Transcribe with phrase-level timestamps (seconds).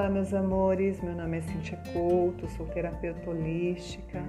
[0.00, 4.24] Olá, meus amores, meu nome é Cintia Couto, sou terapeuta holística.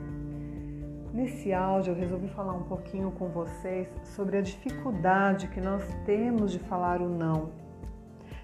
[1.14, 6.52] Nesse áudio eu resolvi falar um pouquinho com vocês sobre a dificuldade que nós temos
[6.52, 7.52] de falar o não.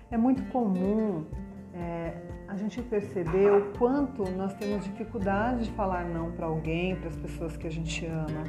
[0.09, 1.25] É muito comum
[1.73, 2.13] é,
[2.47, 7.17] a gente perceber o quanto nós temos dificuldade de falar não para alguém, para as
[7.17, 8.45] pessoas que a gente ama.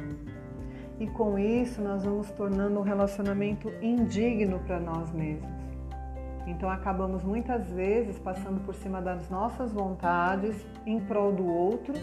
[1.01, 5.58] E com isso nós vamos tornando um relacionamento indigno para nós mesmos.
[6.49, 11.93] Então acabamos muitas vezes passando por cima das nossas vontades em prol do outro,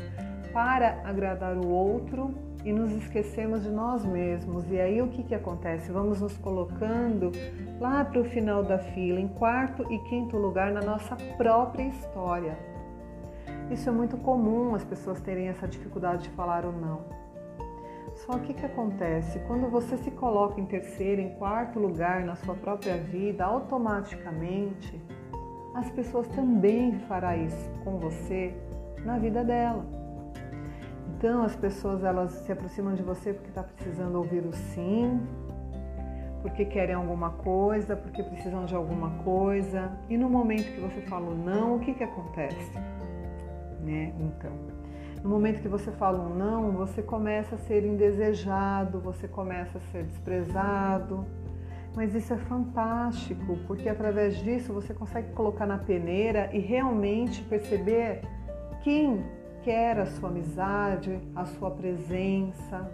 [0.53, 2.33] para agradar o outro
[2.65, 4.71] e nos esquecemos de nós mesmos.
[4.71, 5.91] E aí o que, que acontece?
[5.91, 7.33] Vamos nos colocando
[7.81, 12.57] lá para o final da fila, em quarto e quinto lugar na nossa própria história.
[13.71, 17.26] Isso é muito comum as pessoas terem essa dificuldade de falar ou não.
[18.15, 19.39] Só que o que acontece?
[19.41, 25.01] Quando você se coloca em terceiro, em quarto lugar na sua própria vida, automaticamente
[25.75, 28.55] as pessoas também farão isso com você
[29.05, 29.85] na vida dela.
[31.17, 35.21] Então as pessoas elas se aproximam de você porque está precisando ouvir o sim,
[36.43, 39.91] porque querem alguma coisa, porque precisam de alguma coisa.
[40.09, 42.79] E no momento que você fala não, o que, que acontece?
[43.81, 44.15] Né?
[44.19, 44.53] Então,
[45.23, 49.81] no momento que você fala um não, você começa a ser indesejado, você começa a
[49.93, 51.25] ser desprezado.
[51.97, 58.21] Mas isso é fantástico, porque através disso você consegue colocar na peneira e realmente perceber
[58.83, 59.25] quem
[59.63, 62.91] quer a sua amizade, a sua presença,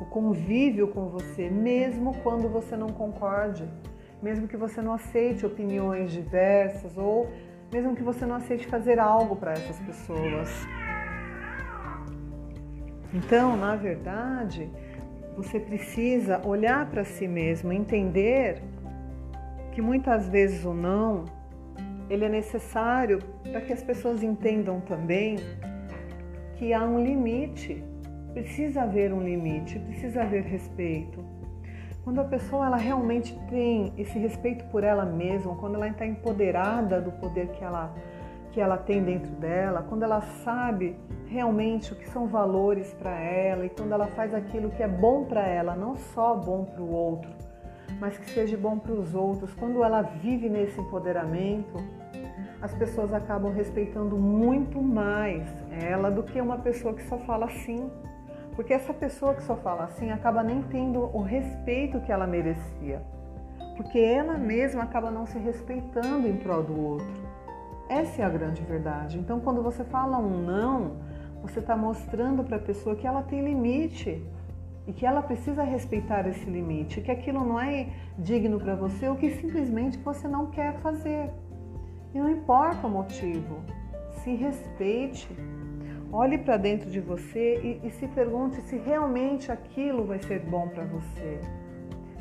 [0.00, 3.68] o convívio com você, mesmo quando você não concorde,
[4.22, 7.28] mesmo que você não aceite opiniões diversas ou
[7.72, 10.48] mesmo que você não aceite fazer algo para essas pessoas.
[13.12, 14.68] Então, na verdade,
[15.36, 18.62] você precisa olhar para si mesmo, entender
[19.72, 21.24] que muitas vezes o não
[22.10, 25.36] ele é necessário para que as pessoas entendam também
[26.56, 27.84] que há um limite.
[28.32, 31.24] Precisa haver um limite, precisa haver respeito.
[32.04, 37.00] Quando a pessoa ela realmente tem esse respeito por ela mesma, quando ela está empoderada
[37.00, 37.94] do poder que ela
[38.52, 43.66] que ela tem dentro dela, quando ela sabe realmente o que são valores para ela
[43.66, 46.90] e quando ela faz aquilo que é bom para ela, não só bom para o
[46.90, 47.30] outro,
[48.00, 51.78] mas que seja bom para os outros, quando ela vive nesse empoderamento,
[52.60, 57.90] as pessoas acabam respeitando muito mais ela do que uma pessoa que só fala assim.
[58.56, 63.00] Porque essa pessoa que só fala assim acaba nem tendo o respeito que ela merecia.
[63.76, 67.27] Porque ela mesma acaba não se respeitando em prol do outro.
[67.88, 69.18] Essa é a grande verdade.
[69.18, 70.96] Então, quando você fala um não,
[71.40, 74.22] você está mostrando para a pessoa que ela tem limite
[74.86, 77.88] e que ela precisa respeitar esse limite, que aquilo não é
[78.18, 81.30] digno para você ou que simplesmente você não quer fazer.
[82.14, 83.62] E não importa o motivo,
[84.22, 85.28] se respeite.
[86.10, 90.68] Olhe para dentro de você e, e, se pergunte se realmente aquilo vai ser bom
[90.68, 91.38] para você.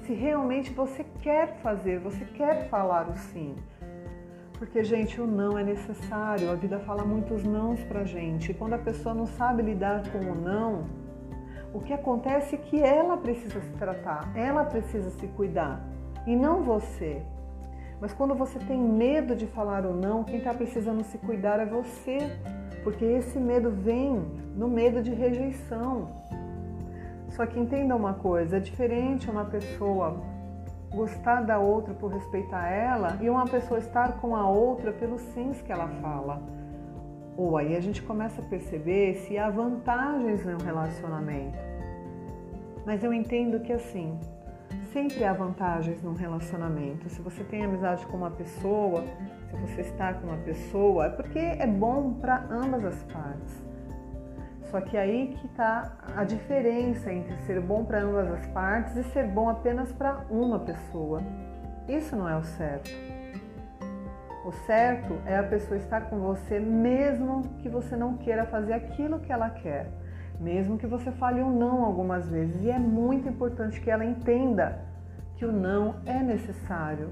[0.01, 3.55] Se realmente você quer fazer, você quer falar o sim.
[4.57, 6.51] Porque, gente, o não é necessário.
[6.51, 8.51] A vida fala muitos nãos pra gente.
[8.51, 10.85] E quando a pessoa não sabe lidar com o não,
[11.73, 15.85] o que acontece é que ela precisa se tratar, ela precisa se cuidar
[16.25, 17.21] e não você.
[18.01, 21.65] Mas quando você tem medo de falar o não, quem está precisando se cuidar é
[21.65, 22.17] você,
[22.83, 24.19] porque esse medo vem
[24.55, 26.09] no medo de rejeição.
[27.29, 30.19] Só que entenda uma coisa: é diferente uma pessoa
[30.91, 35.61] gostar da outra por respeitar ela e uma pessoa estar com a outra pelos sims
[35.61, 36.41] que ela fala.
[37.35, 41.57] Ou aí a gente começa a perceber se há vantagens no relacionamento.
[42.85, 44.17] Mas eu entendo que assim,
[44.91, 47.09] sempre há vantagens num relacionamento.
[47.09, 49.03] Se você tem amizade com uma pessoa,
[49.49, 53.67] se você está com uma pessoa, é porque é bom para ambas as partes.
[54.71, 59.03] Só que aí que está a diferença entre ser bom para ambas as partes e
[59.05, 61.21] ser bom apenas para uma pessoa.
[61.87, 62.91] Isso não é o certo.
[64.45, 69.19] O certo é a pessoa estar com você mesmo que você não queira fazer aquilo
[69.19, 69.89] que ela quer,
[70.39, 72.61] mesmo que você fale um não algumas vezes.
[72.63, 74.79] E é muito importante que ela entenda
[75.35, 77.09] que o não é necessário.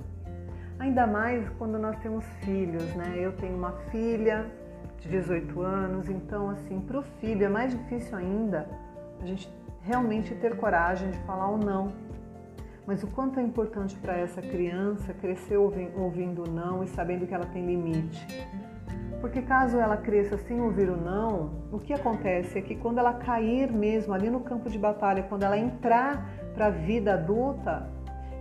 [0.78, 3.14] Ainda mais quando nós temos filhos, né?
[3.18, 4.46] Eu tenho uma filha,
[5.00, 6.10] de 18 anos.
[6.10, 8.68] Então, assim, para o filho é mais difícil ainda
[9.22, 9.50] a gente
[9.82, 11.92] realmente ter coragem de falar ou não.
[12.86, 17.34] Mas o quanto é importante para essa criança crescer ouvindo o não e sabendo que
[17.34, 18.28] ela tem limite.
[19.22, 23.14] Porque caso ela cresça sem ouvir o não, o que acontece é que quando ela
[23.14, 27.90] cair mesmo ali no campo de batalha, quando ela entrar para a vida adulta,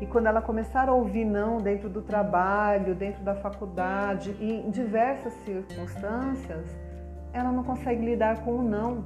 [0.00, 4.70] E quando ela começar a ouvir não dentro do trabalho, dentro da faculdade e em
[4.70, 6.66] diversas circunstâncias,
[7.32, 9.04] ela não consegue lidar com o não.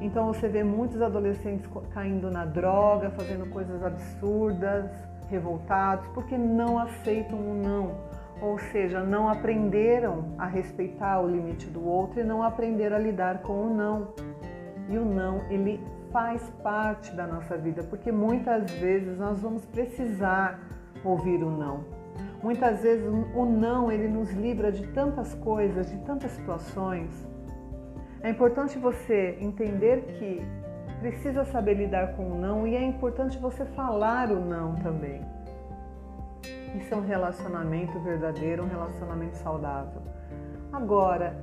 [0.00, 4.90] Então você vê muitos adolescentes caindo na droga, fazendo coisas absurdas,
[5.28, 8.12] revoltados, porque não aceitam o não.
[8.40, 13.42] Ou seja, não aprenderam a respeitar o limite do outro e não aprenderam a lidar
[13.42, 14.08] com o não.
[14.88, 15.80] E o não, ele
[16.12, 20.60] faz parte da nossa vida, porque muitas vezes nós vamos precisar
[21.02, 21.84] ouvir o não.
[22.42, 27.10] Muitas vezes o não ele nos livra de tantas coisas, de tantas situações.
[28.22, 30.42] É importante você entender que
[31.00, 35.20] precisa saber lidar com o não e é importante você falar o não também.
[36.76, 40.02] Isso é um relacionamento verdadeiro, um relacionamento saudável.
[40.72, 41.36] Agora,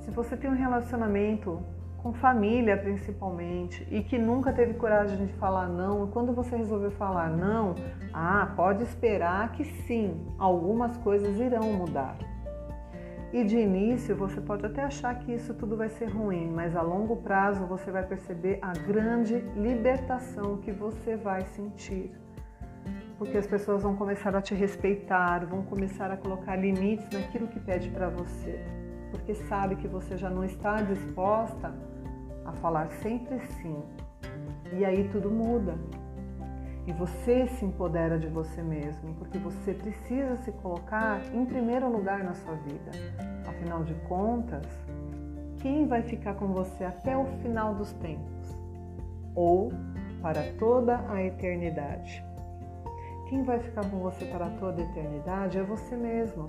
[0.00, 1.62] se você tem um relacionamento
[2.04, 7.30] com família principalmente, e que nunca teve coragem de falar não, quando você resolveu falar
[7.30, 7.74] não,
[8.12, 12.14] ah, pode esperar que sim, algumas coisas irão mudar.
[13.32, 16.82] E de início você pode até achar que isso tudo vai ser ruim, mas a
[16.82, 22.12] longo prazo você vai perceber a grande libertação que você vai sentir.
[23.16, 27.58] Porque as pessoas vão começar a te respeitar, vão começar a colocar limites naquilo que
[27.58, 28.62] pede para você,
[29.10, 31.93] porque sabe que você já não está disposta
[32.44, 33.82] a falar sempre sim.
[34.72, 35.74] E aí tudo muda.
[36.86, 42.22] E você se empodera de você mesmo, porque você precisa se colocar em primeiro lugar
[42.22, 42.90] na sua vida.
[43.46, 44.66] Afinal de contas,
[45.60, 48.54] quem vai ficar com você até o final dos tempos?
[49.34, 49.72] Ou
[50.20, 52.22] para toda a eternidade?
[53.28, 56.46] Quem vai ficar com você para toda a eternidade é você mesmo.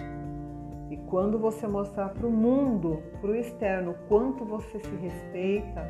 [0.89, 5.89] E quando você mostrar para o mundo, para o externo, quanto você se respeita,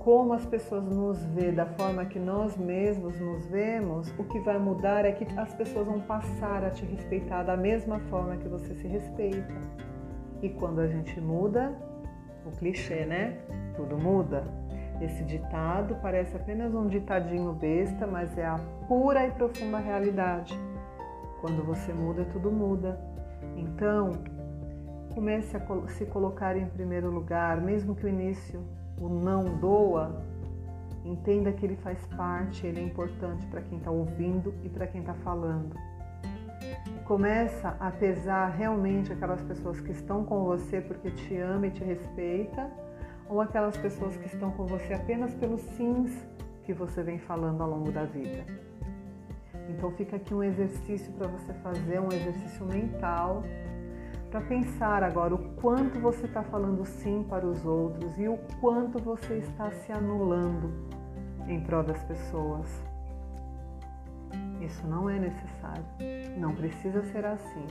[0.00, 4.58] como as pessoas nos vê da forma que nós mesmos nos vemos, o que vai
[4.58, 8.74] mudar é que as pessoas vão passar a te respeitar da mesma forma que você
[8.74, 9.54] se respeita.
[10.42, 11.74] E quando a gente muda,
[12.46, 13.38] o clichê, né?
[13.76, 14.42] Tudo muda.
[15.00, 20.58] Esse ditado parece apenas um ditadinho besta, mas é a pura e profunda realidade.
[21.40, 22.98] Quando você muda, tudo muda.
[23.56, 24.12] Então,
[25.14, 28.62] comece a se colocar em primeiro lugar, mesmo que o início
[29.00, 30.22] o não doa,
[31.04, 35.00] entenda que ele faz parte, ele é importante para quem está ouvindo e para quem
[35.00, 35.74] está falando.
[37.04, 41.82] Começa a pesar realmente aquelas pessoas que estão com você porque te ama e te
[41.82, 42.70] respeita,
[43.28, 46.12] ou aquelas pessoas que estão com você apenas pelos sims
[46.64, 48.44] que você vem falando ao longo da vida.
[49.70, 53.42] Então fica aqui um exercício para você fazer, um exercício mental,
[54.30, 59.02] para pensar agora o quanto você está falando sim para os outros e o quanto
[59.02, 60.72] você está se anulando
[61.48, 62.66] em prol das pessoas.
[64.60, 65.84] Isso não é necessário,
[66.36, 67.66] não precisa ser assim.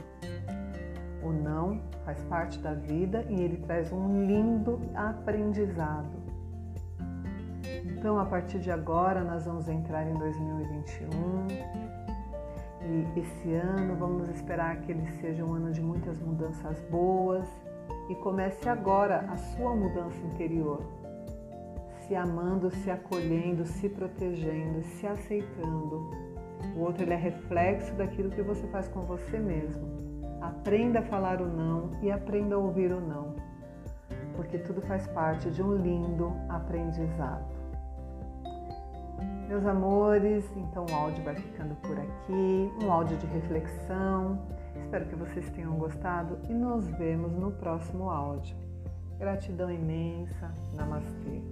[1.22, 6.30] O não faz parte da vida e ele traz um lindo aprendizado.
[7.84, 11.79] Então, a partir de agora, nós vamos entrar em 2021
[12.82, 17.46] e esse ano vamos esperar que ele seja um ano de muitas mudanças boas
[18.08, 20.82] e comece agora a sua mudança interior,
[22.00, 26.10] se amando, se acolhendo, se protegendo, se aceitando.
[26.74, 30.00] O outro ele é reflexo daquilo que você faz com você mesmo.
[30.40, 33.34] Aprenda a falar o não e aprenda a ouvir o não,
[34.34, 37.59] porque tudo faz parte de um lindo aprendizado.
[39.50, 44.46] Meus amores, então o áudio vai ficando por aqui, um áudio de reflexão.
[44.76, 48.56] Espero que vocês tenham gostado e nos vemos no próximo áudio.
[49.18, 50.54] Gratidão imensa.
[50.76, 51.42] Namastê.